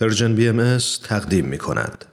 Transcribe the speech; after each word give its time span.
پرژن 0.00 0.34
بی 0.34 0.48
ام 0.48 0.78
تقدیم 1.08 1.44
می 1.44 1.58
کند. 1.58 2.04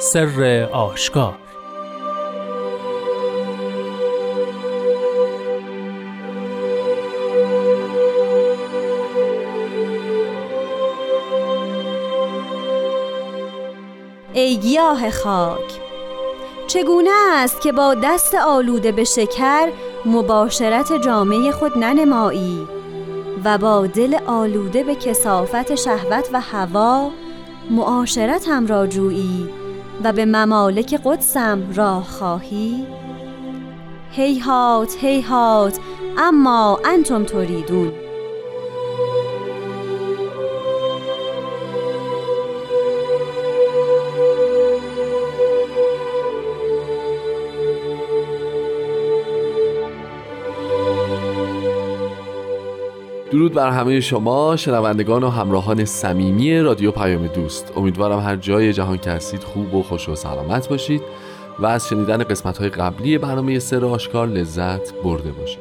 سر 0.00 0.68
آشکار 0.72 1.38
ای 14.34 14.56
گیاه 14.56 15.10
خاک 15.10 15.81
چگونه 16.72 17.10
است 17.32 17.60
که 17.60 17.72
با 17.72 17.94
دست 17.94 18.34
آلوده 18.34 18.92
به 18.92 19.04
شکر 19.04 19.68
مباشرت 20.04 20.92
جامعه 20.92 21.50
خود 21.50 21.78
ننمایی 21.78 22.68
و 23.44 23.58
با 23.58 23.86
دل 23.86 24.16
آلوده 24.26 24.84
به 24.84 24.94
کسافت 24.94 25.74
شهوت 25.74 26.28
و 26.32 26.40
هوا 26.40 27.10
معاشرتم 27.70 28.66
را 28.66 28.86
جویی 28.86 29.48
و 30.04 30.12
به 30.12 30.24
ممالک 30.24 31.00
قدسم 31.04 31.72
راه 31.74 32.04
خواهی؟ 32.04 32.86
هیهات 34.10 34.96
هیهات 35.00 35.78
اما 36.18 36.80
انتم 36.84 37.24
تریدون. 37.24 38.01
درود 53.32 53.52
بر 53.52 53.70
همه 53.70 54.00
شما 54.00 54.56
شنوندگان 54.56 55.24
و 55.24 55.28
همراهان 55.28 55.84
صمیمی 55.84 56.60
رادیو 56.60 56.90
پیام 56.90 57.26
دوست. 57.26 57.72
امیدوارم 57.76 58.18
هر 58.18 58.36
جای 58.36 58.72
جهان 58.72 58.98
که 58.98 59.10
هستید 59.10 59.44
خوب 59.44 59.74
و 59.74 59.82
خوش 59.82 60.08
و 60.08 60.14
سلامت 60.14 60.68
باشید 60.68 61.02
و 61.58 61.66
از 61.66 61.88
شنیدن 61.88 62.24
قسمت 62.24 62.58
های 62.58 62.68
قبلی 62.68 63.18
برنامه 63.18 63.58
سر 63.58 63.84
آشکار 63.84 64.26
لذت 64.26 64.94
برده 65.04 65.32
باشید. 65.32 65.58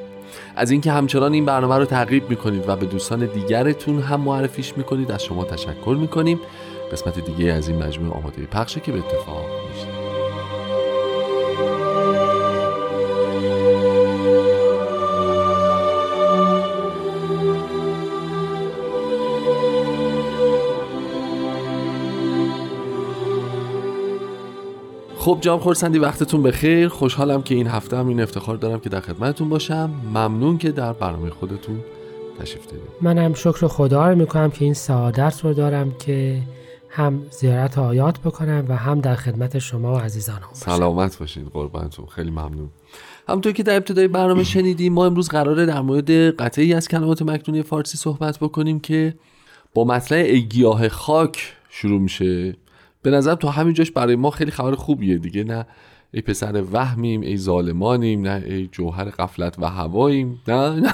از 0.55 0.71
اینکه 0.71 0.91
همچنان 0.91 1.33
این 1.33 1.45
برنامه 1.45 1.77
رو 1.77 1.85
تعقیب 1.85 2.29
می‌کنید 2.29 2.69
و 2.69 2.75
به 2.75 2.85
دوستان 2.85 3.25
دیگرتون 3.25 3.99
هم 3.99 4.21
معرفیش 4.21 4.77
می‌کنید 4.77 5.11
از 5.11 5.23
شما 5.23 5.43
تشکر 5.43 5.97
می‌کنیم. 5.99 6.39
قسمت 6.91 7.19
دیگه 7.19 7.51
از 7.51 7.67
این 7.69 7.83
مجموعه 7.83 8.17
آماده 8.17 8.41
پخشه 8.41 8.79
که 8.79 8.91
به 8.91 8.99
اتفاق 8.99 9.45
خب 25.21 25.37
جام 25.41 25.59
خورسندی 25.59 25.99
وقتتون 25.99 26.43
بخیر. 26.43 26.87
خوشحالم 26.87 27.41
که 27.41 27.55
این 27.55 27.67
هفته 27.67 27.97
هم 27.97 28.07
این 28.07 28.21
افتخار 28.21 28.57
دارم 28.57 28.79
که 28.79 28.89
در 28.89 28.99
خدمتتون 28.99 29.49
باشم. 29.49 29.91
ممنون 30.09 30.57
که 30.57 30.71
در 30.71 30.93
برنامه 30.93 31.29
خودتون 31.29 31.79
تشریف 32.39 32.65
دارید. 32.65 32.83
منم 33.01 33.33
شکر 33.33 33.67
خدا 33.67 34.09
رو 34.09 34.15
می‌کنم 34.15 34.51
که 34.51 34.65
این 34.65 34.73
سعادت 34.73 35.41
رو 35.43 35.53
دارم 35.53 35.91
که 35.91 36.41
هم 36.89 37.21
زیارت 37.31 37.77
آیات 37.77 38.19
بکنم 38.19 38.65
و 38.69 38.75
هم 38.75 39.01
در 39.01 39.15
خدمت 39.15 39.59
شما 39.59 39.93
و 39.93 39.97
عزیزانم 39.97 40.39
باشم. 40.39 40.71
سلامت 40.71 41.19
باشید 41.19 41.47
قربانتون. 41.53 42.05
خیلی 42.05 42.31
ممنون. 42.31 42.69
همونطور 43.29 43.51
که 43.51 43.63
در 43.63 43.75
ابتدای 43.75 44.07
برنامه 44.07 44.43
شنیدیم 44.43 44.93
ما 44.93 45.05
امروز 45.05 45.29
قراره 45.29 45.65
در 45.65 45.81
مورد 45.81 46.11
قطعی 46.11 46.73
از 46.73 46.87
کلمات 46.87 47.21
مکنونی 47.21 47.63
فارسی 47.63 47.97
صحبت 47.97 48.39
بکنیم 48.39 48.79
که 48.79 49.15
با 49.73 49.83
مطلع 49.83 50.37
گیاه 50.37 50.89
خاک 50.89 51.53
شروع 51.69 52.01
میشه. 52.01 52.55
به 53.01 53.11
نظر 53.11 53.35
تو 53.35 53.47
همین 53.47 53.73
جاش 53.73 53.91
برای 53.91 54.15
ما 54.15 54.29
خیلی 54.29 54.51
خبر 54.51 54.75
خوبیه 54.75 55.17
دیگه. 55.17 55.43
نه 55.43 55.65
ای 56.13 56.21
پسر 56.21 56.63
وهمیم 56.71 57.21
ای 57.21 57.37
ظالمانیم 57.37 58.21
نه 58.21 58.43
ای 58.45 58.67
جوهر 58.67 59.03
قفلت 59.09 59.59
و 59.59 59.65
هواییم. 59.65 60.41
نه 60.47 60.69
نه. 60.69 60.93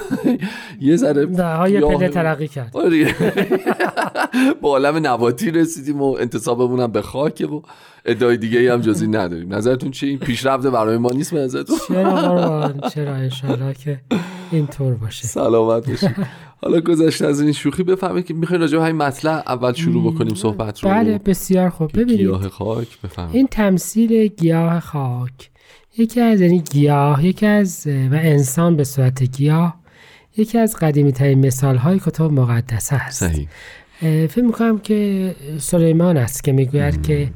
یه 0.80 0.96
ذره 0.96 1.26
نه 1.26 1.70
یه 1.70 1.80
پله 1.80 2.08
ترقی 2.08 2.48
کرد. 2.48 2.76
آره. 2.76 3.14
با 4.62 4.68
عالم 4.68 5.06
نباتی 5.06 5.50
رسیدیم 5.50 6.02
و 6.02 6.16
انتصابمون 6.20 6.80
هم 6.80 6.92
به 6.92 7.02
خاکه 7.02 7.46
و 7.46 7.62
ادعای 8.04 8.36
دیگه 8.36 8.72
هم 8.72 8.80
جزی 8.80 9.06
نداریم. 9.06 9.54
نظرتون 9.54 9.90
چی 9.90 10.06
این 10.06 10.18
پیشرفت 10.18 10.66
برای 10.66 10.98
ما 10.98 11.10
نیست 11.10 11.34
به 11.34 11.40
نظرتون؟ 11.40 11.78
چرا 11.88 12.74
چرا 12.94 13.14
انشالله 13.14 13.74
که 13.74 14.00
اینطور 14.50 14.94
باشه. 14.94 15.26
سلامت 15.26 15.90
باشید. 15.90 16.16
حالا 16.62 16.80
گذشته 16.80 17.26
از 17.26 17.40
این 17.40 17.52
شوخی 17.52 17.82
بفهمید 17.82 18.26
که 18.26 18.34
می‌خواین 18.34 18.60
راجع 18.60 18.78
به 18.78 18.84
همین 18.84 18.96
مطلب 18.96 19.42
اول 19.46 19.72
شروع 19.72 20.12
بکنیم 20.12 20.34
صحبت 20.34 20.84
رو. 20.84 20.90
بله 20.90 21.18
بسیار 21.18 21.70
خوب. 21.70 21.90
ببینید. 21.92 22.20
گیاه 22.20 22.48
خاک 22.48 23.00
بفهمید. 23.00 23.36
این 23.36 23.46
تمثیل 23.46 24.26
گیاه 24.26 24.80
خاک. 24.80 25.50
یکی 25.98 26.20
از 26.20 26.40
یعنی 26.40 26.60
گیاه 26.60 27.26
یکی 27.26 27.46
از 27.46 27.86
و 27.86 28.14
انسان 28.14 28.76
به 28.76 28.84
صورت 28.84 29.22
گیاه 29.22 29.74
یکی 30.36 30.58
از 30.58 30.76
قدیمی 30.76 31.12
ترین 31.12 31.46
مثال 31.46 31.76
های 31.76 31.98
کتب 31.98 32.32
مقدسه 32.32 32.96
است 32.96 33.28
صحیح. 33.28 33.48
فکر 34.26 34.44
می‌کنم 34.44 34.78
که 34.78 35.34
سلیمان 35.58 36.16
است 36.16 36.44
که 36.44 36.52
می‌گوید 36.52 37.02
که 37.06 37.30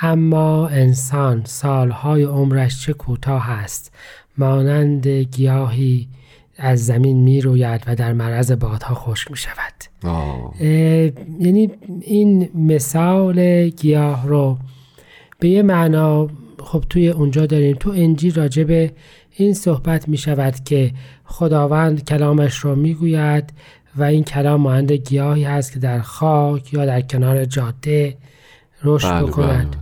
اما 0.00 0.68
انسان 0.68 1.42
سالهای 1.44 2.22
عمرش 2.22 2.82
چه 2.82 2.92
کوتاه 2.92 3.50
است؟ 3.50 3.92
مانند 4.38 5.06
گیاهی 5.06 6.08
از 6.58 6.86
زمین 6.86 7.16
می 7.16 7.40
روید 7.40 7.82
و 7.86 7.94
در 7.94 8.12
معرض 8.12 8.52
بادها 8.52 8.94
خشک 8.94 9.30
می 9.30 9.36
شود. 9.36 9.74
یعنی 11.40 11.70
این 12.00 12.48
مثال 12.54 13.68
گیاه 13.68 14.26
رو 14.26 14.58
به 15.38 15.48
یه 15.48 15.62
معنا 15.62 16.28
خب 16.58 16.84
توی 16.90 17.08
اونجا 17.08 17.46
داریم. 17.46 17.76
تو 17.80 17.90
انجیل 17.90 18.34
راجب 18.34 18.90
این 19.36 19.54
صحبت 19.54 20.08
می 20.08 20.16
شود 20.16 20.54
که 20.64 20.92
خداوند 21.24 22.04
کلامش 22.04 22.56
رو 22.56 22.74
می 22.74 22.94
گوید 22.94 23.52
و 23.96 24.02
این 24.02 24.24
کلام 24.24 24.60
مانند 24.60 24.92
گیاهی 24.92 25.44
هست 25.44 25.72
که 25.72 25.78
در 25.78 26.00
خاک 26.00 26.74
یا 26.74 26.86
در 26.86 27.00
کنار 27.00 27.44
جاده 27.44 28.16
رشد 28.84 29.10
بله 29.10 29.22
بکنند 29.26 29.76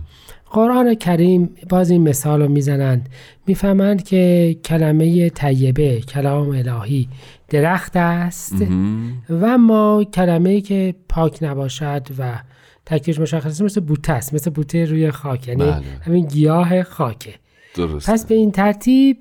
قرآن 0.57 0.95
کریم 0.95 1.49
باز 1.69 1.89
این 1.89 2.01
مثال 2.01 2.41
رو 2.41 2.47
می‌زنند 2.47 3.09
می‌فهمند 3.47 4.03
که 4.03 4.55
کلمه 4.65 5.29
طیبه 5.29 5.99
کلام 6.01 6.49
الهی 6.49 7.07
درخت 7.49 7.91
است 7.95 8.55
و 9.29 9.57
ما 9.57 10.03
کلمه 10.13 10.61
که 10.61 10.95
پاک 11.09 11.37
نباشد 11.41 12.07
و 12.19 12.39
تکیش 12.85 13.19
مشخص 13.19 13.61
مثل 13.61 13.81
بوته 13.81 14.13
است 14.13 14.33
مثل 14.33 14.49
بوته 14.49 14.85
روی 14.85 15.11
خاک 15.11 15.47
یعنی 15.47 15.63
بله. 15.63 15.81
همین 16.01 16.25
گیاه 16.25 16.83
خاکه 16.83 17.33
درسته. 17.75 18.11
پس 18.11 18.25
به 18.25 18.35
این 18.35 18.51
ترتیب 18.51 19.19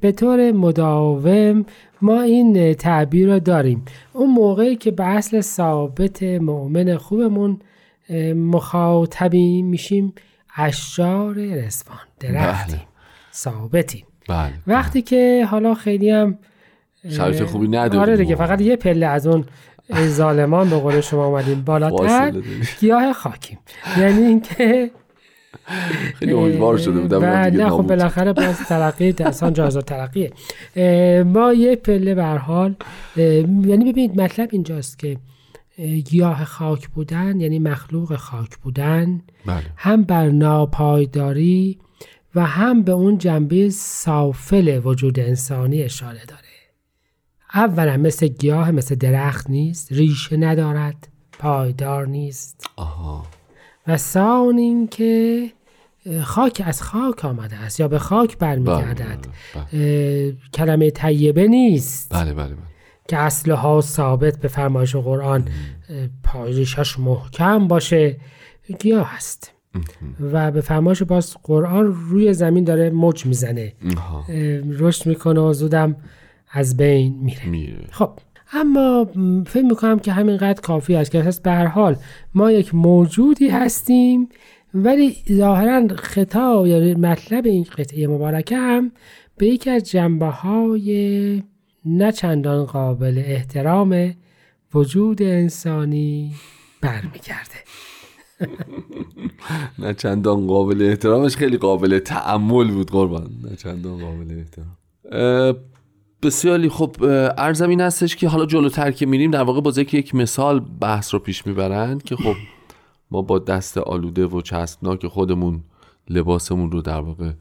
به 0.00 0.12
طور 0.16 0.52
مداوم 0.52 1.64
ما 2.02 2.22
این 2.22 2.74
تعبیر 2.74 3.32
رو 3.32 3.38
داریم 3.38 3.82
اون 4.12 4.30
موقعی 4.30 4.76
که 4.76 4.90
به 4.90 5.04
اصل 5.04 5.40
ثابت 5.40 6.22
مؤمن 6.22 6.96
خوبمون 6.96 7.58
مخاطبیم 8.34 9.66
میشیم 9.66 10.12
اشجار 10.56 11.34
رزوان 11.34 11.98
درختیم 12.20 12.76
بله. 12.76 12.86
ثابتیم. 13.34 14.06
بله. 14.28 14.52
وقتی 14.66 15.02
که 15.02 15.46
حالا 15.50 15.74
خیلی 15.74 16.10
هم 16.10 16.38
شرایط 17.10 17.42
خوبی 17.42 17.68
نداریم. 17.68 18.00
آره 18.00 18.16
دیگه 18.16 18.34
فقط 18.34 18.60
یه 18.60 18.76
پله 18.76 19.06
از 19.06 19.26
اون 19.26 19.44
ظالمان 20.06 20.70
به 20.70 20.76
قول 20.76 21.00
شما 21.00 21.26
اومدیم 21.26 21.62
بالاتر. 21.62 22.32
گیاه 22.80 23.12
خاکیم. 23.12 23.58
یعنی 23.98 24.22
اینکه 24.22 24.90
خیلی 26.18 26.32
امیدوار 26.32 26.78
شده 26.78 27.00
بودم 27.00 27.24
نه 27.24 27.70
خب. 27.70 27.82
بالاخره 27.82 28.32
باز 28.32 28.58
ترقی 28.58 29.14
انسان 29.20 29.52
جایزه 29.52 29.82
ترقیه. 29.82 30.32
ما 31.24 31.52
یه 31.52 31.76
پله 31.76 32.14
به 32.14 32.24
حال 32.24 32.74
یعنی 33.16 33.92
ببینید 33.92 34.20
مطلب 34.20 34.48
اینجاست 34.52 34.98
که 34.98 35.16
گیاه 36.04 36.44
خاک 36.44 36.88
بودن 36.88 37.40
یعنی 37.40 37.58
مخلوق 37.58 38.16
خاک 38.16 38.56
بودن 38.56 39.22
بله. 39.46 39.64
هم 39.76 40.02
بر 40.02 40.28
ناپایداری 40.28 41.78
و 42.34 42.46
هم 42.46 42.82
به 42.82 42.92
اون 42.92 43.18
جنبه 43.18 43.70
سافل 43.70 44.80
وجود 44.84 45.20
انسانی 45.20 45.82
اشاره 45.82 46.24
داره. 46.28 46.42
اولا 47.54 47.96
مثل 47.96 48.26
گیاه 48.28 48.70
مثل 48.70 48.94
درخت 48.94 49.50
نیست 49.50 49.92
ریشه 49.92 50.36
ندارد 50.36 51.08
پایدار 51.38 52.06
نیست. 52.06 52.66
آها. 52.76 53.26
و 53.86 53.96
ثان 53.96 54.58
این 54.58 54.88
که 54.88 55.50
خاک 56.22 56.62
از 56.66 56.82
خاک 56.82 57.24
آمده 57.24 57.56
است 57.56 57.80
یا 57.80 57.88
به 57.88 57.98
خاک 57.98 58.38
برمیگردد. 58.38 59.26
بله. 59.54 59.66
اه، 59.72 60.50
کلمه 60.54 60.90
طیبه 60.90 61.48
نیست. 61.48 62.14
بله 62.14 62.34
بله, 62.34 62.54
بله. 62.54 62.71
که 63.08 63.16
اصلها 63.16 63.80
ثابت 63.80 64.38
به 64.38 64.48
فرمایش 64.48 64.96
قرآن 64.96 65.40
اه، 65.40 66.08
پایریشش 66.24 66.98
محکم 66.98 67.68
باشه 67.68 68.16
گیاه 68.78 69.16
هست 69.16 69.52
و 70.32 70.50
به 70.50 70.60
فرمایش 70.60 71.02
باز 71.02 71.36
قرآن 71.42 71.86
روی 71.86 72.32
زمین 72.32 72.64
داره 72.64 72.90
موج 72.90 73.26
می‌زنه. 73.26 73.72
رشد 74.78 75.06
می‌کنه 75.06 75.40
و 75.40 75.52
زودم 75.52 75.96
از 76.50 76.76
بین 76.76 77.18
میره. 77.22 77.48
میره. 77.48 77.86
خب 77.90 78.10
اما 78.52 79.06
فکر 79.46 79.64
می‌کنم 79.64 79.98
که 79.98 80.12
همینقدر 80.12 80.60
کافی 80.60 80.94
است 80.94 81.10
که 81.10 81.20
اساس 81.20 81.40
به 81.40 81.50
هر 81.50 81.66
حال 81.66 81.96
ما 82.34 82.52
یک 82.52 82.74
موجودی 82.74 83.48
هستیم 83.48 84.28
ولی 84.74 85.16
ظاهرا 85.32 85.88
خطاب 85.96 86.66
یا 86.66 86.98
مطلب 86.98 87.46
این 87.46 87.66
قطعه 87.78 88.06
مبارکه 88.06 88.56
هم 88.56 88.92
به 89.36 89.46
یکی 89.46 89.70
از 89.70 89.90
جنبه 89.90 90.26
های 90.26 91.42
نه 91.84 92.12
چندان 92.12 92.64
قابل 92.64 93.22
احترام 93.26 94.14
وجود 94.74 95.22
انسانی 95.22 96.34
برمیگرده. 96.80 97.62
نه 99.78 99.94
چندان 99.94 100.46
قابل 100.46 100.82
احترامش 100.82 101.36
خیلی 101.36 101.56
قابل 101.56 101.98
تعمل 101.98 102.70
بود 102.70 102.90
قربان. 102.90 103.30
نه 103.42 103.56
چندان 103.56 104.00
قابل 104.00 104.38
احترام. 104.38 104.76
بسیاری 106.22 106.68
خب 106.68 106.96
اه، 107.02 107.10
عرضم 107.26 107.68
این 107.68 107.80
هستش 107.80 108.16
که 108.16 108.28
حالا 108.28 108.46
جلوتر 108.46 108.90
که 108.90 109.06
میریم 109.06 109.30
در 109.30 109.42
واقع 109.42 109.60
با 109.60 109.72
یک 109.76 110.14
مثال 110.14 110.60
بحث 110.80 111.14
رو 111.14 111.20
پیش 111.20 111.46
می‌برند 111.46 112.02
که 112.02 112.16
خب 112.16 112.34
ما 113.10 113.22
با 113.22 113.38
دست 113.38 113.78
آلوده 113.78 114.26
و 114.26 114.40
چسبناک 114.40 115.06
خودمون 115.06 115.64
لباسمون 116.10 116.70
رو 116.70 116.82
در 116.82 117.00
واقع 117.00 117.32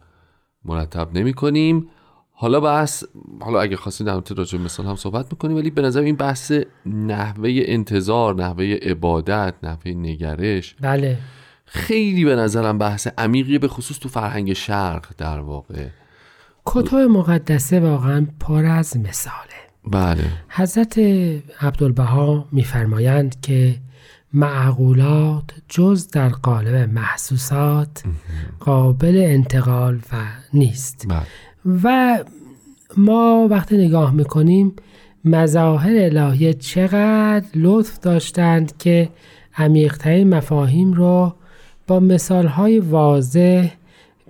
مرتب 0.65 1.09
نمی 1.13 1.33
کنیم 1.33 1.89
حالا 2.41 2.59
بحث 2.59 3.03
حالا 3.41 3.61
اگه 3.61 3.75
خواستین 3.75 4.07
در 4.07 4.13
مورد 4.13 4.31
راجع 4.31 4.57
مثال 4.57 4.85
هم 4.85 4.95
صحبت 4.95 5.25
می‌کنیم 5.31 5.57
ولی 5.57 5.69
به 5.69 5.81
نظر 5.81 6.01
این 6.01 6.15
بحث 6.15 6.51
نحوه 6.85 7.49
انتظار 7.53 8.35
نحوه 8.35 8.63
عبادت 8.81 9.53
نحوه 9.63 9.91
نگرش 9.91 10.75
بله. 10.81 11.17
خیلی 11.65 12.25
به 12.25 12.35
نظرم 12.35 12.77
بحث 12.77 13.07
عمیقی 13.17 13.57
به 13.57 13.67
خصوص 13.67 13.99
تو 13.99 14.09
فرهنگ 14.09 14.53
شرق 14.53 15.05
در 15.17 15.39
واقع. 15.39 15.87
کتب 16.65 16.95
مقدسه 16.95 17.79
واقعا 17.79 18.27
پر 18.39 18.65
از 18.65 18.97
مثاله. 18.97 19.61
بله. 19.87 20.23
حضرت 20.49 20.99
عبدالبها 21.61 22.47
میفرمایند 22.51 23.41
که 23.41 23.75
معقولات 24.33 25.43
جز 25.69 26.07
در 26.07 26.29
قالب 26.29 26.89
محسوسات 26.89 28.03
قابل 28.59 29.23
انتقال 29.25 29.95
و 29.95 30.15
نیست. 30.53 31.05
بله. 31.09 31.25
و 31.83 32.19
ما 32.97 33.47
وقتی 33.49 33.77
نگاه 33.77 34.13
می‌کنیم 34.13 34.73
مظاهر 35.25 35.95
الهیه 35.95 36.53
چقدر 36.53 37.47
لطف 37.55 37.99
داشتند 37.99 38.77
که 38.77 39.09
عمیقترین 39.57 40.29
مفاهیم 40.29 40.93
رو 40.93 41.33
با 41.87 41.99
مثالهای 41.99 42.79
واضح 42.79 43.69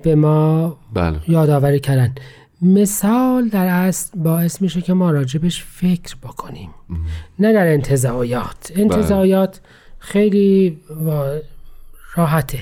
به 0.04 0.16
ما 0.16 0.78
بله. 0.94 1.20
یادآوری 1.28 1.80
کردن 1.80 2.16
مثال 2.62 3.48
در 3.48 3.68
اصل 3.68 4.20
باعث 4.20 4.62
میشه 4.62 4.82
که 4.82 4.94
ما 4.94 5.12
راجبش 5.12 5.64
فکر 5.64 6.16
بکنیم. 6.24 6.70
نه 7.40 7.54
در 7.54 7.68
انتظایات 7.68 8.72
انتظایات 8.76 9.62
خیلی 10.00 10.80
راحته. 12.16 12.60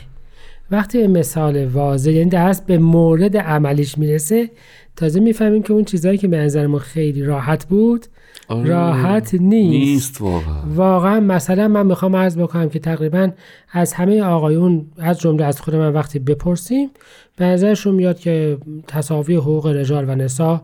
وقتی 0.71 0.97
به 0.97 1.07
مثال 1.07 1.65
واضح 1.65 2.11
یعنی 2.11 2.35
اصل 2.35 2.63
به 2.65 2.77
مورد 2.77 3.37
عملیش 3.37 3.97
می‌رسه 3.97 4.49
تازه 4.95 5.19
می‌فهمیم 5.19 5.63
که 5.63 5.73
اون 5.73 5.83
چیزهایی 5.83 6.17
که 6.17 6.27
به 6.27 6.37
نظر 6.37 6.67
ما 6.67 6.79
خیلی 6.79 7.23
راحت 7.23 7.65
بود 7.65 8.05
آره. 8.47 8.69
راحت 8.69 9.33
نیست. 9.33 9.43
نیست 9.43 10.21
واقعا 10.21 10.61
واقعا 10.75 11.19
مثلا 11.19 11.67
من 11.67 11.85
می‌خوام 11.85 12.15
عرض 12.15 12.37
بکنم 12.37 12.69
که 12.69 12.79
تقریبا 12.79 13.31
از 13.71 13.93
همه 13.93 14.21
آقایون 14.21 14.85
از 14.97 15.19
جمله 15.19 15.45
از 15.45 15.61
خود 15.61 15.75
من 15.75 15.93
وقتی 15.93 16.19
بپرسیم 16.19 16.89
به 17.37 17.45
نظرشون 17.45 17.95
میاد 17.95 18.19
که 18.19 18.57
تصاوی 18.87 19.35
حقوق 19.35 19.67
رجال 19.67 20.09
و 20.09 20.15
نسا 20.15 20.61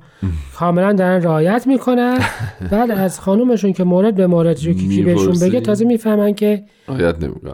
کاملا 0.56 0.94
دارن 0.94 1.24
رعایت 1.24 1.68
می‌کنن 1.68 2.19
بعد 2.72 2.92
از 2.92 3.19
خانومشون 3.19 3.74
که 3.74 3.84
مورد 3.84 4.16
به 4.16 4.28
مورد 4.28 4.66
رو 4.66 4.74
کی 4.74 5.04
بهشون 5.04 5.40
بگه. 5.40 5.62
تازه 5.62 5.86
می‌فهمن 5.86 6.34
که 6.34 6.63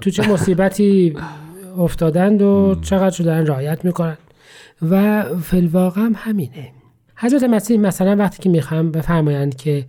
تو 0.01 0.09
چه 0.09 0.31
مصیبتی 0.31 1.13
افتادند 1.77 2.41
و 2.41 2.75
چقدر 2.81 3.17
رو 3.17 3.25
دارن 3.25 3.45
رعایت 3.47 3.85
می‌کنن. 3.85 4.17
و 4.89 5.23
فلواقع 5.23 6.01
هم 6.01 6.13
همینه. 6.15 6.71
حضرت 7.15 7.43
مسیح 7.43 7.79
مثلا 7.79 8.15
وقتی 8.15 8.43
که 8.43 8.49
می‌خوام 8.49 8.91
بفرمایند 8.91 9.55
که 9.55 9.85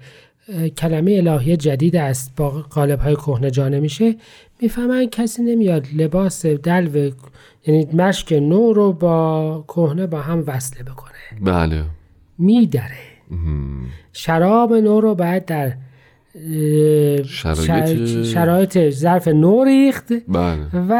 کلمه 0.79 1.13
الهی 1.13 1.57
جدید 1.57 1.97
است 1.97 2.33
با 2.37 2.51
قالب 2.51 3.01
های 3.01 3.15
کهنه 3.15 3.51
جا 3.51 3.69
نمیشه 3.69 4.17
می‌فهمن 4.61 5.07
کسی 5.07 5.43
نمیاد 5.43 5.87
لباس 5.97 6.47
دلو 6.47 7.11
یعنی 7.67 7.89
مشک 7.93 8.33
نو 8.33 8.73
رو 8.73 8.93
با 8.93 9.65
کهنه 9.69 10.07
با 10.07 10.21
هم 10.21 10.45
وصله 10.47 10.83
بکنه. 10.83 11.13
بله. 11.41 11.85
میدره. 12.39 12.99
شراب 14.13 14.75
نو 14.75 15.01
رو 15.01 15.15
باید 15.15 15.45
در 15.45 15.73
شرایط- 17.25 17.87
شر- 18.07 18.23
شرایط 18.23 18.91
ظرف 18.91 19.29
نو 19.29 19.65
ریخت 19.65 20.13
بله. 20.29 20.57
و 20.89 20.93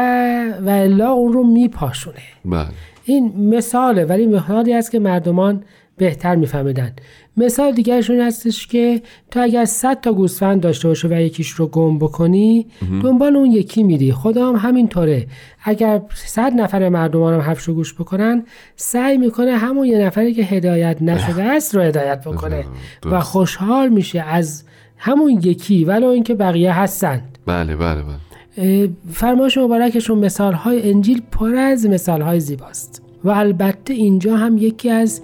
و 0.65 0.69
الا 0.69 1.09
اون 1.11 1.33
رو 1.33 1.43
میپاشونه. 1.43 2.15
بله. 2.45 2.65
این 3.05 3.33
مثاله 3.55 4.05
ولی 4.05 4.25
مثالی 4.27 4.73
است 4.73 4.91
که 4.91 4.99
مردمان 4.99 5.63
بهتر 5.97 6.35
میفهمیدن. 6.35 6.91
مثال 7.37 7.71
دیگرشون 7.71 8.21
هستش 8.21 8.67
که 8.67 9.01
تو 9.31 9.41
اگر 9.41 9.65
100 9.65 10.01
تا 10.01 10.13
گوسفند 10.13 10.61
داشته 10.61 10.87
باشه 10.87 11.07
و 11.07 11.11
یکیش 11.21 11.49
رو 11.49 11.67
گم 11.67 11.99
بکنی 11.99 12.67
دنبال 13.03 13.35
اون 13.35 13.51
یکی 13.51 13.83
میری. 13.83 14.11
خدا 14.11 14.49
هم 14.49 14.55
همینطوره. 14.69 15.27
اگر 15.63 16.01
100 16.15 16.53
نفر 16.53 16.89
مردمان 16.89 17.33
هم 17.33 17.39
حرفش 17.39 17.63
رو 17.63 17.73
گوش 17.73 17.93
بکنن 17.93 18.43
سعی 18.75 19.17
می‌کنه 19.17 19.51
همون 19.57 19.85
یه 19.87 19.97
نفری 19.97 20.33
که 20.33 20.43
هدایت 20.43 21.01
نشده 21.01 21.43
است 21.55 21.75
رو 21.75 21.81
هدایت 21.81 22.21
بکنه. 22.27 22.65
و 23.05 23.19
خوشحال 23.19 23.89
میشه 23.89 24.21
از 24.21 24.63
همون 25.05 25.31
یکی 25.31 25.85
ولو 25.85 26.07
اینکه 26.07 26.35
بقیه 26.35 26.79
هستند 26.79 27.37
بله 27.45 27.75
بله 27.75 28.01
بله. 28.03 28.89
فرمایش 29.11 29.57
مبارکشون 29.57 30.19
مثال 30.19 30.53
های 30.53 30.91
انجیل 30.91 31.21
پر 31.31 31.55
از 31.55 31.85
مثال 31.85 32.21
های 32.21 32.39
زیباست. 32.39 33.01
و 33.23 33.29
البته 33.29 33.93
اینجا 33.93 34.37
هم 34.37 34.57
یکی 34.57 34.89
از 34.89 35.21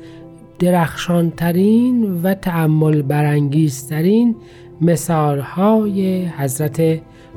درخشانترین 0.60 2.22
و 2.24 2.34
تعمل 2.34 3.02
برانگیزترین 3.02 4.36
مثال 4.82 5.40
های 5.40 6.26
حضرت 6.26 6.82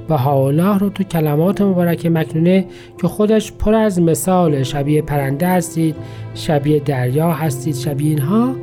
بهاءالله 0.08 0.78
رو 0.78 0.88
تو 0.88 1.04
کلمات 1.04 1.60
مبارک 1.60 2.06
مکنونه 2.06 2.66
که 3.00 3.08
خودش 3.08 3.52
پر 3.52 3.74
از 3.74 4.00
مثال 4.00 4.62
شبیه 4.62 5.02
پرنده 5.02 5.48
هستید 5.48 5.96
شبیه 6.34 6.80
دریا 6.80 7.32
هستید 7.32 7.74
شبیه 7.74 8.10
اینها 8.10 8.54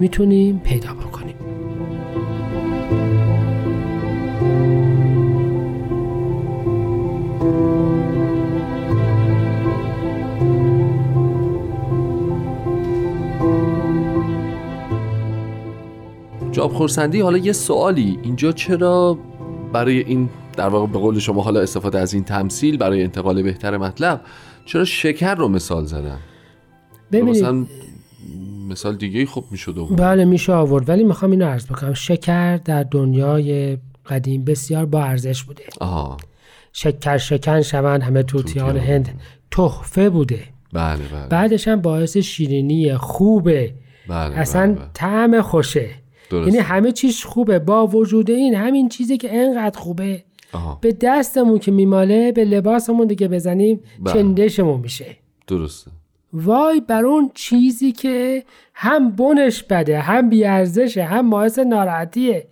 می‌تونیم 0.00 0.58
پیدا 0.64 0.94
بکنیم. 0.94 1.35
جاب 16.66 16.74
خورسندی 16.76 17.20
حالا 17.20 17.38
یه 17.38 17.52
سوالی. 17.52 18.18
اینجا 18.22 18.52
چرا 18.52 19.18
برای 19.72 19.98
این 19.98 20.28
در 20.56 20.68
واقع 20.68 20.92
به 20.92 20.98
قول 20.98 21.18
شما 21.18 21.42
حالا 21.42 21.60
استفاده 21.60 21.98
از 21.98 22.14
این 22.14 22.24
تمثیل 22.24 22.76
برای 22.76 23.02
انتقال 23.02 23.42
بهتر 23.42 23.76
مطلب 23.76 24.20
چرا 24.64 24.84
شکر 24.84 25.34
رو 25.34 25.48
مثال 25.48 25.84
زدن؟ 25.84 26.18
ببینید. 27.12 27.36
مثلا 27.36 27.66
مثال 28.68 28.96
دیگه 28.96 29.26
خب 29.26 29.44
می‌شد 29.50 29.96
بله 29.96 30.24
میشه 30.24 30.52
آورد. 30.52 30.88
ولی 30.88 31.04
می‌خوام 31.04 31.30
اینو 31.30 31.44
عرض 31.44 31.66
بکنم. 31.66 31.94
شکر 31.94 32.56
در 32.56 32.82
دنیای 32.82 33.78
قدیم 34.06 34.44
بسیار 34.44 34.86
با 34.86 35.02
ارزش 35.04 35.42
بوده. 35.42 35.64
آها. 35.80 36.16
شکر 36.72 37.18
شکن 37.18 37.62
شوند 37.62 38.02
همه 38.02 38.22
توتیان 38.22 38.72
توتیان. 38.72 38.86
هند. 38.86 39.20
تحفه 39.50 40.10
بوده. 40.10 40.40
بله 40.72 41.02
بله. 41.12 41.28
بعدش 41.28 41.68
هم 41.68 41.80
باعث 41.80 42.16
شیرینی 42.16 42.96
خوبه. 42.96 43.74
بله 44.08 44.38
اصلا 44.38 44.74
بله. 44.74 44.86
طعم 44.94 45.42
خوشه. 45.42 45.90
درست. 46.30 46.48
یعنی 46.48 46.58
همه 46.58 46.92
چیز 46.92 47.24
خوبه. 47.24 47.58
با 47.58 47.86
وجود 47.86 48.30
این 48.30 48.54
همین 48.54 48.88
چیزی 48.88 49.16
که 49.16 49.36
انقدر 49.36 49.78
خوبه. 49.78 50.22
آها. 50.52 50.78
به 50.80 50.96
دستمون 51.00 51.58
که 51.58 51.70
میماله 51.70 52.32
به 52.32 52.44
لباسمون 52.44 53.06
دیگه 53.06 53.28
بزنیم 53.28 53.80
بله. 54.00 54.14
چندشمون 54.14 54.80
میشه. 54.80 55.16
درسته. 55.46 55.90
وای 56.32 56.80
بر 56.80 57.04
اون 57.04 57.30
چیزی 57.34 57.92
که 57.92 58.44
هم 58.74 59.10
بنش 59.10 59.62
بده 59.62 60.00
هم 60.00 60.30
بیارزشه 60.30 61.02
هم 61.04 61.30
باعث 61.30 61.58
ناراحتیه. 61.58 62.46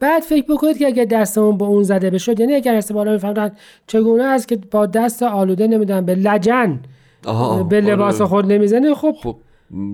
بعد 0.00 0.22
فکر 0.22 0.52
بکنید 0.52 0.78
که 0.78 0.86
اگر 0.86 1.04
دستمون 1.04 1.56
با 1.56 1.66
اون 1.66 1.82
زده 1.82 2.10
بشد 2.10 2.40
یعنی 2.40 2.54
اگر 2.54 2.74
استفاده 2.74 3.12
میفهمدن 3.12 3.52
چگونه 3.86 4.24
است 4.24 4.48
که 4.48 4.56
با 4.56 4.86
دست 4.86 5.22
آلوده 5.22 5.66
نمی‌دونم 5.66 6.04
به 6.04 6.14
لجن 6.14 6.80
آها. 7.26 7.62
به 7.62 7.80
لباس 7.80 8.20
آره. 8.20 8.28
خود 8.28 8.52
نمی‌زنه؟ 8.52 8.94
خب 8.94 9.16
خب. 9.22 9.36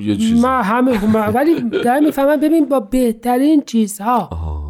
یه 0.00 0.16
چیزی 0.16 0.40
ما 0.40 0.62
همه 0.62 1.04
ما- 1.04 1.18
ولی 1.18 1.70
دارم 1.84 2.04
می‌فهمم 2.04 2.40
ببین 2.40 2.64
با 2.68 2.80
بهترین 2.80 3.62
چیزها. 3.66 4.28
آها. 4.32 4.68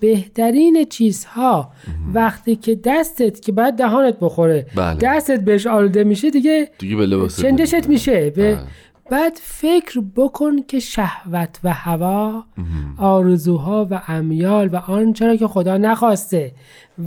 بهترین 0.00 0.84
چیزها. 0.84 1.70
وقتی 2.14 2.56
که 2.56 2.74
دستت 2.84 3.40
که 3.40 3.52
باید 3.52 3.74
دهانت 3.74 4.16
بخوره 4.20 4.66
بله. 4.76 4.98
دستت 5.02 5.40
بهش 5.40 5.66
آلوده 5.66 6.04
میشه 6.04 6.30
دیگه 6.30 6.70
دیگه 6.78 6.96
به 6.96 7.06
لباس 7.06 7.40
چندشت 7.42 7.88
میشه؟ 7.88 8.30
به 8.30 8.54
بله. 8.54 8.64
بعد 9.10 9.38
فکر 9.42 10.00
بکن 10.16 10.62
که 10.62 10.78
شهوت 10.80 11.58
و 11.64 11.72
هوا 11.72 12.44
آرزوها 12.98 13.86
و 13.90 14.02
امیال 14.08 14.68
و 14.68 14.76
آنچه 14.76 15.26
را 15.26 15.36
که 15.36 15.46
خدا 15.46 15.76
نخواسته 15.76 16.52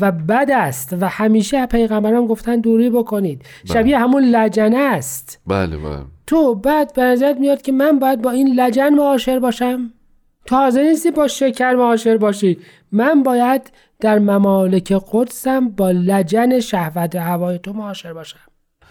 و 0.02 0.12
بد 0.12 0.52
است 0.52 0.96
و 1.02 1.08
همیشه 1.10 1.66
پیغمبران 1.66 2.26
گفتن 2.28 2.60
دوری 2.60 2.90
بکنید. 2.90 3.42
شبیه 3.74 4.00
همون 4.00 4.24
لجنه 4.24 4.78
است. 4.78 5.42
بله 5.48 5.78
بله. 5.78 6.04
تو 6.28 6.56
بعد 6.56 6.94
به 6.94 7.04
نظرت 7.04 7.38
میاد 7.38 7.62
که 7.62 7.72
من 7.72 8.00
باید 8.00 8.22
با 8.22 8.32
این 8.32 8.48
لجن 8.48 8.90
معاشر 8.90 9.40
باشم؟ 9.40 9.92
حاضر 10.50 10.84
نیستی 10.84 11.12
با 11.12 11.28
شکر 11.28 11.76
معاشر 11.76 12.18
باشی. 12.18 12.58
من 12.92 13.24
باید 13.24 13.72
در 14.00 14.20
ممالک 14.20 15.02
قدسم 15.12 15.70
با 15.70 15.92
لجن 15.92 16.60
شهوت 16.60 17.16
هوای 17.16 17.60
تو 17.60 17.74
معاشر 17.74 18.14
باشم. 18.14 18.40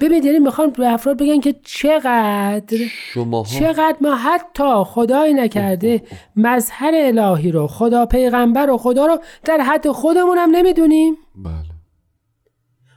ببینید 0.00 0.24
یعنی 0.24 0.38
می‌خوام 0.38 0.70
به 0.70 0.88
افراد 0.88 1.18
بگن 1.18 1.40
که 1.40 1.54
چقدر 1.62 2.78
شما 3.12 3.44
چقدر 3.44 3.96
ما 4.00 4.14
حتی 4.14 4.84
خدای 4.84 5.34
نکرده 5.34 6.02
مظهر 6.36 6.92
الهی 6.94 7.52
رو 7.52 7.66
خدا 7.66 8.06
پیغمبر 8.06 8.70
و 8.70 8.78
خدا 8.78 9.06
رو 9.06 9.18
در 9.44 9.60
حد 9.60 9.90
خودمون 9.90 10.38
هم 10.38 10.50
نمی‌دونیم. 10.50 11.16
بله. 11.36 11.54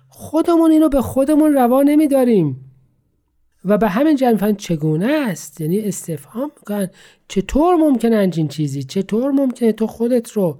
خودمون 0.09 0.71
اینو 0.71 0.89
به 0.89 1.01
خودمون 1.01 1.53
روا 1.53 1.83
نمیداریم. 1.83 2.66
و 3.67 3.77
به 3.77 3.87
همین 3.87 4.15
جنفن 4.15 4.53
چگونه 4.53 5.07
است. 5.27 5.61
یعنی 5.61 5.79
استفهام 5.79 6.51
می‌کنن. 6.59 6.89
چطور 7.27 7.75
ممکنه 7.75 8.15
همچین 8.15 8.47
چیزی؟ 8.47 8.83
چطور 8.83 9.31
ممکنه 9.31 9.71
تو 9.71 9.87
خودت 9.87 10.31
رو 10.31 10.57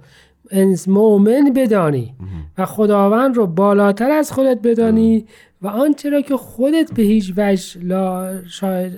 مؤمن 0.86 1.52
بدانی 1.56 2.14
و 2.58 2.66
خداوند 2.66 3.36
رو 3.36 3.46
بالاتر 3.46 4.10
از 4.10 4.32
خودت 4.32 4.58
بدانی 4.62 5.24
و 5.62 5.68
آنچه 5.68 6.10
را 6.10 6.20
که 6.20 6.36
خودت 6.36 6.92
به 6.94 7.02
هیچ 7.02 7.32
وجه 7.36 7.80
لا 7.82 8.32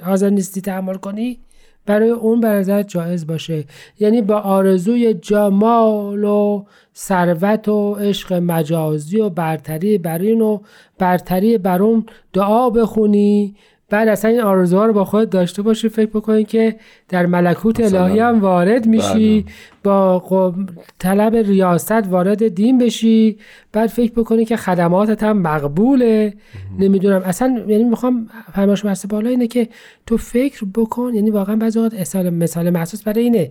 حاضر 0.02 0.30
نیستی 0.30 0.60
تحمل 0.60 0.94
کنی 0.94 1.38
برای 1.86 2.10
اون 2.10 2.44
نظر 2.44 2.82
جایز 2.82 3.26
باشه. 3.26 3.64
یعنی 4.00 4.22
با 4.22 4.36
آرزوی 4.36 5.14
جمال 5.14 6.24
و 6.24 6.64
ثروت 6.96 7.68
و 7.68 7.94
عشق 7.94 8.32
مجازی 8.32 9.20
و 9.20 9.30
برتری 9.30 9.98
بر 9.98 10.18
این 10.18 10.40
و 10.40 10.58
برتری 10.98 11.58
بر 11.58 11.82
اون 11.82 12.06
دعا 12.32 12.70
بخونی 12.70 13.54
بعد 13.90 14.08
اصلا 14.08 14.30
این 14.30 14.40
آرزوها 14.40 14.86
رو 14.86 14.92
با 14.92 15.04
خودت 15.04 15.30
داشته 15.30 15.62
باشی 15.62 15.88
فکر 15.88 16.10
بکنی 16.10 16.44
که 16.44 16.76
در 17.08 17.26
ملکوت. 17.26 17.80
الهی 17.80 18.18
هم 18.18 18.40
وارد 18.40 18.86
میشی. 18.86 19.46
با 19.84 20.54
طلب 20.98 21.36
ریاست 21.36 21.92
وارد 21.92 22.48
دین 22.48 22.78
بشی 22.78 23.38
بعد 23.72 23.86
فکر 23.86 24.12
بکنی 24.12 24.44
که 24.44 24.56
خدماتت 24.56 25.22
هم 25.22 25.38
مقبوله. 25.38 26.34
نمی‌دونم. 26.78 27.22
اصلا 27.24 27.64
یعنی 27.68 27.84
می‌خوام 27.84 28.28
فرمایش 28.54 28.84
بسته 28.84 29.08
بالا 29.08 29.30
اینه 29.30 29.46
که 29.46 29.68
تو 30.06 30.16
فکر 30.16 30.64
بکن 30.74 31.14
یعنی 31.14 31.30
واقعا 31.30 31.56
بعضی 31.56 31.78
وقت 31.78 32.16
مثال 32.16 32.70
محسوس 32.70 33.02
برای 33.02 33.24
اینه 33.24 33.50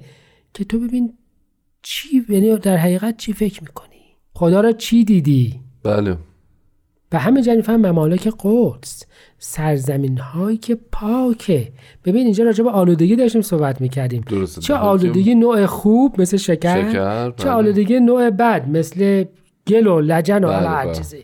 که 0.54 0.64
تو 0.64 0.80
ببین 0.80 1.14
چی 1.82 2.26
یعنی 2.30 2.58
در 2.58 2.78
حقیقت 2.78 3.18
چی 3.18 3.34
فکر 3.34 3.62
می‌کنی؟ 3.62 3.90
خدا 4.34 4.62
را 4.62 4.72
چی 4.72 5.04
دیدی؟ 5.04 5.60
بله. 5.84 6.18
به 7.10 7.42
جهت 7.42 7.58
میفهم 7.58 7.86
ممالک 7.86 8.34
قدس. 8.40 9.04
سرزمین 9.40 10.18
هایی 10.18 10.58
که 10.58 10.78
پاکه. 10.92 11.72
ببین 12.06 12.26
اینجا 12.26 12.44
راجع 12.44 12.64
به 12.64 12.70
آلودگی 12.70 13.16
داشتیم 13.16 13.42
صحبت 13.42 13.82
می‌کردیم. 13.82 14.24
درسته. 14.30 14.62
چه 14.62 14.74
بله. 14.74 14.84
آلودگی 14.84 15.36
نوع 15.36 15.66
خوب 15.66 16.22
مثل 16.22 16.38
شکر, 16.38 16.92
شکر، 16.92 17.32
چه 17.32 17.44
بله. 17.44 17.54
آلودگی 17.54 18.00
نوع 18.00 18.30
بد 18.30 18.70
مثل 18.70 19.24
گل 19.68 19.88
و 19.88 20.00
لجن 20.00 20.44
و 20.44 20.48
بله، 20.48 20.70
هر. 20.70 20.94
چیزی. 20.94 21.24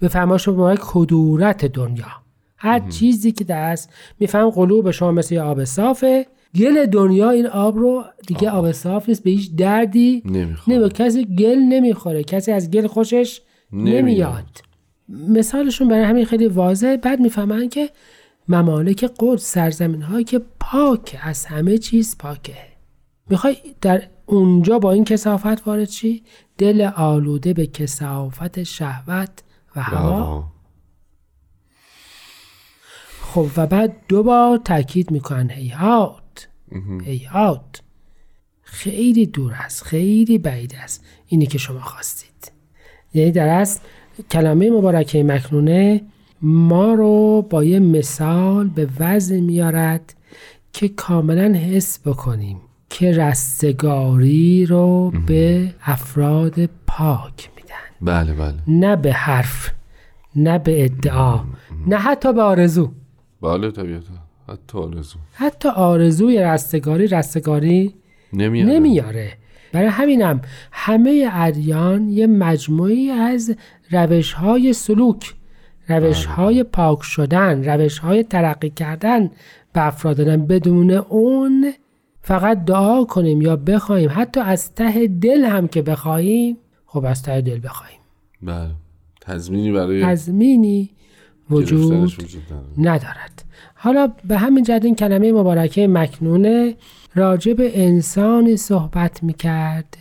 به 0.00 0.08
فرماش 0.08 0.48
مبارک 0.48 0.78
کدورت 0.82 1.64
دنیا. 1.64 2.06
هر 2.58 2.80
چیزی 2.88 3.32
که 3.32 3.44
دست 3.44 3.92
میفهم 4.20 4.50
قلوب 4.50 4.90
شما 4.90 5.12
مثل 5.12 5.34
یه 5.34 5.42
آب 5.42 5.64
صافه. 5.64 6.26
گل 6.54 6.86
دنیا 6.86 7.30
این 7.30 7.46
آب 7.46 7.76
رو 7.78 8.04
دیگه 8.26 8.50
آب 8.50 8.72
صاف 8.72 9.08
نیست 9.08 9.24
به 9.24 9.30
هیچ 9.30 9.54
دردی 9.56 10.22
نمی‌خوام 10.24 10.78
نمی 10.78 10.88
کسی 10.88 11.24
گل 11.24 11.58
نمی‌خوره. 11.58 12.24
کسی 12.24 12.52
از 12.52 12.70
گل 12.70 12.86
خوشش 12.86 13.40
نمیاد. 13.72 14.04
نمیاد. 14.04 14.44
مثالشون 15.08 15.88
برای 15.88 16.04
همین 16.04 16.24
خیلی 16.24 16.46
واضحه. 16.46 16.96
بعد 16.96 17.20
می‌فهمن 17.20 17.68
که 17.68 17.90
ممالک 18.48 19.10
قدس 19.20 19.52
سرزمین 19.52 20.02
هایی 20.02 20.24
که 20.24 20.40
پاک 20.60 21.18
از 21.22 21.46
همه 21.46 21.78
چیز 21.78 22.18
پاکه. 22.18 22.56
می‌خوای 23.30 23.56
در 23.80 24.02
اونجا 24.26 24.78
با 24.78 24.92
این 24.92 25.04
کسافت 25.04 25.66
وارد 25.66 25.84
چی؟ 25.84 26.22
دل 26.58 26.90
آلوده 26.96 27.52
به 27.52 27.66
کسافت 27.66 28.62
شهوت 28.62 29.42
و 29.76 29.82
هوا. 29.82 30.44
خب 33.20 33.46
و 33.56 33.66
بعد 33.66 33.96
دو 34.08 34.22
بار 34.22 34.58
تاکید 34.58 35.10
می‌کنن 35.10 35.50
هیهات 35.50 36.48
هیهات 37.04 37.82
خیلی 38.62 39.26
دور 39.26 39.52
است 39.52 39.82
خیلی 39.82 40.38
بعید 40.38 40.74
است. 40.74 41.04
اینی 41.26 41.46
که 41.46 41.58
شما 41.58 41.80
خواستید. 41.80 42.52
یعنی 43.14 43.32
در 43.32 43.48
اصل 43.48 43.80
کلمه 44.30 44.70
مبارکه 44.70 45.22
مکنونه 45.22 46.00
ما 46.42 46.94
رو 46.94 47.46
با 47.50 47.64
یه 47.64 47.78
مثال 47.78 48.68
به 48.68 48.88
وضع 49.00 49.40
میارد 49.40 50.14
که 50.72 50.88
کاملا 50.88 51.52
حس 51.58 52.00
بکنیم 52.06 52.60
که 52.90 53.12
رستگاری 53.12 54.66
رو 54.66 55.12
به 55.26 55.74
افراد 55.82 56.66
پاک 56.86 57.50
میدن. 57.56 57.74
بله 58.00 58.32
بله. 58.34 58.54
نه 58.68 58.96
به 58.96 59.12
حرف 59.12 59.70
نه 60.36 60.58
به 60.58 60.84
ادعا 60.84 61.40
نه 61.86 61.96
حتی 61.96 62.32
به 62.32 62.42
آرزو. 62.42 62.92
بله 63.42 63.70
طبیعتا. 63.70 64.14
حتی 64.48 64.78
آرزو. 64.78 65.18
حتی 65.32 65.68
آرزوی 65.68 66.38
رستگاری 66.38 67.06
رستگاری 67.06 67.94
نمیاد 68.32 68.68
نمیاره. 68.68 69.32
برای 69.76 69.88
همینم 69.88 70.40
همه 70.72 71.28
ادیان 71.32 72.08
یه 72.08 72.26
مجموعی 72.26 73.10
از 73.10 73.56
روش 73.90 74.32
های 74.32 74.72
سلوک 74.72 75.34
روش 75.88 76.24
های 76.24 76.62
پاک 76.62 77.02
شدن 77.02 77.64
روش 77.64 77.98
های 77.98 78.22
ترقی 78.22 78.70
کردن 78.70 79.30
به 79.72 79.86
افراد 79.86 80.16
دادن 80.16 80.46
بدون 80.46 80.90
اون 80.90 81.72
فقط 82.22 82.64
دعا 82.64 83.04
کنیم 83.04 83.42
یا 83.42 83.56
بخوایم. 83.56 84.10
حتی 84.14 84.40
از 84.40 84.74
ته 84.74 85.06
دل 85.06 85.44
هم 85.44 85.68
که 85.68 85.82
بخوایم 85.82 86.56
خب 86.86 87.04
از 87.04 87.22
ته 87.22 87.40
دل 87.40 87.60
بخوایم. 87.64 87.98
بله. 88.42 88.70
تضمینی 89.20 89.72
برای 89.72 90.04
تضمینی 90.04 90.90
وجود. 91.50 92.12
ندارد 92.78 93.44
حالا 93.74 94.12
به 94.24 94.38
همین 94.38 94.64
جهت 94.64 94.84
این 94.84 94.94
کلمه 94.94 95.32
مبارکه 95.32 95.86
مکنونه 95.86 96.74
راجع 97.14 97.52
به 97.52 97.84
انسانی 97.84 98.56
صحبت 98.56 99.22
می‌کرد 99.22 99.96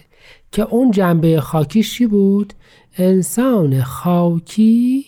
که 0.52 0.62
اون 0.62 0.92
جنبه 0.92 1.42
خاکیش 1.42 1.94
چی 1.94 2.06
بود؟ 2.06 2.54
انسان 2.98 3.82
خاکی 3.82 5.06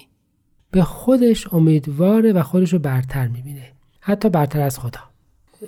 به 0.72 0.84
خودش 0.84 1.54
امیدواره 1.54 2.34
و 2.34 2.44
خودش 2.44 2.74
رو 2.74 2.80
برتر 2.80 3.28
می‌بینه 3.28 3.72
حتی 4.00 4.30
برتر 4.30 4.62
از 4.62 4.80
خدا 4.80 5.00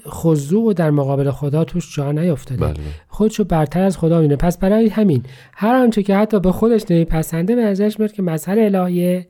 خضوع 0.07 0.69
و 0.69 0.73
در 0.73 0.91
مقابل 0.91 1.31
خدا 1.31 1.63
توش 1.63 1.95
جا 1.95 2.11
نیفتاده 2.11 2.61
بله 2.61 2.73
بله. 2.73 2.83
خودشو 3.07 3.43
برتر 3.43 3.83
از 3.83 3.97
خدا 3.97 4.15
می‌بینه 4.17 4.35
پس 4.35 4.57
برای 4.57 4.89
همین 4.89 5.23
هر 5.53 5.75
آنچه 5.75 6.03
که 6.03 6.15
حتی 6.15 6.39
به 6.39 6.51
خودش 6.51 6.91
نمیپسنده 6.91 7.55
به 7.55 7.63
نظرش 7.63 7.99
میاد 7.99 8.11
که 8.11 8.21
مظهر 8.21 8.59
الهیه 8.59 9.27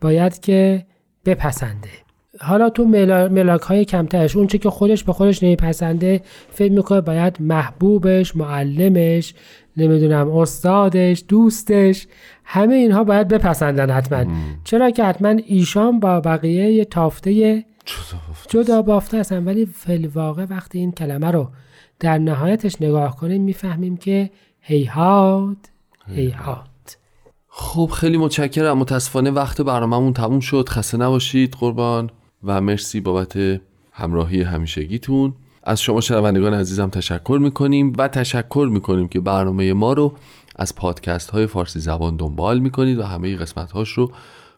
باید 0.00 0.40
که 0.40 0.86
بپسنده. 1.24 1.88
حالا 2.40 2.70
تو 2.70 2.84
ملا- 2.84 3.28
ملاک 3.28 3.60
های 3.60 3.84
کمترش 3.84 4.36
اون 4.36 4.46
چه 4.46 4.58
که 4.58 4.70
خودش 4.70 5.04
به 5.04 5.12
خودش 5.12 5.42
نمیپسنده 5.42 6.20
فکر 6.50 6.72
می‌کنه 6.72 7.00
باید 7.00 7.36
محبوبش 7.40 8.36
معلمش 8.36 9.34
نمی‌دونم 9.76 10.30
استادش 10.30 11.24
دوستش 11.28 12.06
همه 12.44 12.74
اینها 12.74 13.04
باید 13.04 13.28
بپسندن 13.28 13.90
حتما. 13.90 14.24
چرا 14.64 14.90
که 14.90 15.04
حتما 15.04 15.28
ایشان 15.28 16.00
با 16.00 16.20
بقیه 16.20 16.72
یه 16.72 16.84
تافته 16.84 17.64
جدا 18.48 18.82
بافته 18.82 19.18
هستن. 19.18 19.44
ولی 19.44 19.66
فیلواقع 19.66 20.44
وقتی 20.50 20.78
این 20.78 20.92
کلمه 20.92 21.30
رو 21.30 21.50
در 22.00 22.18
نهایتش 22.18 22.82
نگاه 22.82 23.16
کنیم 23.16 23.42
می‌فهمیم 23.42 23.96
که 23.96 24.30
هیهات. 24.60 25.56
هیهات. 26.14 26.64
خب 27.58 27.90
خیلی 27.94 28.16
متشکرم. 28.16 28.78
متاسفانه 28.78 29.30
وقت 29.30 29.60
برنامه‌مون 29.60 30.12
تموم 30.12 30.40
شد. 30.40 30.68
خسته 30.68 30.96
نباشید 30.96 31.56
قربان. 31.60 32.10
و 32.44 32.60
مرسی 32.60 33.00
بابت 33.00 33.60
همراهی 33.92 34.42
همیشگیتون. 34.42 35.34
از 35.62 35.82
شما 35.82 36.00
شنوندگان 36.00 36.54
عزیزم 36.54 36.88
تشکر 36.88 37.38
می‌کنیم 37.42 37.92
و 37.98 38.08
تشکر 38.08 38.68
می‌کنیم 38.72 39.08
که 39.08 39.20
برنامه 39.20 39.72
ما 39.72 39.92
رو 39.92 40.14
از 40.56 40.74
پادکست 40.74 41.30
های 41.30 41.46
فارسی 41.46 41.80
زبان 41.80 42.16
دنبال 42.16 42.58
می‌کنید 42.58 42.98
و 42.98 43.02
همه 43.02 43.36
قسمت 43.36 43.72
هاش 43.72 43.90
رو 43.90 44.12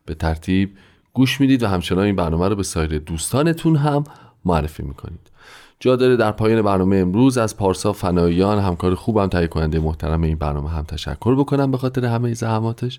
به 0.07 0.15
ترتیب 0.15 0.71
گوش 1.13 1.41
می‌دید 1.41 1.63
و 1.63 1.69
همچنان 1.69 2.05
این 2.05 2.17
برنامه 2.17 2.49
رو 2.49 2.57
به 2.57 2.63
سایر 2.63 2.99
دوستانتون 2.99 3.77
هم 3.77 4.05
معرفی 4.45 4.83
می‌کنید. 4.83 5.31
جا 5.81 5.97
داره 5.97 6.17
در 6.17 6.33
پایان 6.33 6.63
برنامه 6.63 6.97
امروز 6.97 7.39
از 7.39 7.57
پارسا 7.57 7.93
فناییان 7.93 8.59
همکار 8.59 8.95
خوبم 8.95 9.27
تهیه 9.27 9.47
کننده 9.47 9.79
محترم 9.79 10.23
این 10.23 10.39
برنامه 10.39 10.71
هم 10.71 10.83
تشکر 10.83 11.35
بکنم 11.35 11.71
به 11.71 11.79
خاطر 11.79 12.05
همه 12.05 12.35
زحماتش 12.35 12.97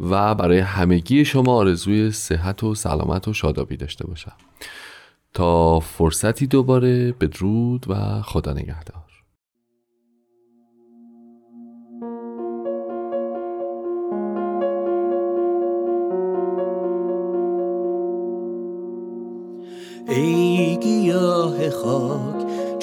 و 0.00 0.34
برای 0.34 0.58
همگی 0.58 1.24
شما 1.24 1.54
آرزوی 1.54 2.10
صحت 2.10 2.64
و 2.64 2.74
سلامت 2.74 3.28
و 3.28 3.32
شادابی 3.32 3.76
داشته 3.76 4.06
باشم. 4.06 4.32
تا 5.34 5.80
فرصتی 5.80 6.46
دوباره 6.46 7.12
بدرود 7.12 7.86
و 7.88 8.22
خدا 8.22 8.52
نگهدار. 8.52 9.07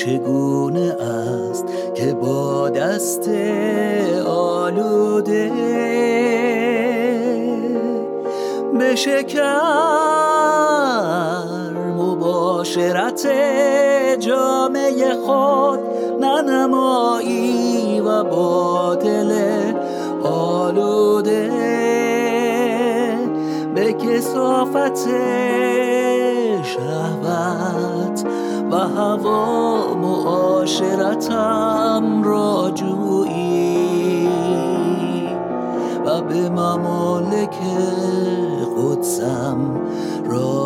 چگونه 0.05 0.95
است 1.01 1.65
که 1.95 2.13
با 2.13 2.69
دست 2.69 3.29
آلوده 4.27 5.51
به 8.79 8.95
شکر 8.95 9.41
مباشرت 11.97 13.27
جامعه 14.19 15.13
خود 15.25 15.79
ننمایی 16.21 17.99
و 17.99 18.23
باطل 18.23 19.31
آلوده 20.23 21.51
به 23.75 23.93
کسافت 23.93 25.07
شهوت 26.63 28.25
و 28.71 28.75
هوا 28.75 29.93
معاشرتم 29.93 31.43
را 32.23 32.71
جویی 32.75 34.29
و 36.05 36.21
به 36.21 36.49
ممالک 36.49 37.57
قدسم 38.77 39.57
را 40.25 40.64